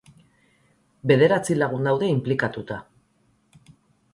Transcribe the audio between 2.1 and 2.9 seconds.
inplikatuta.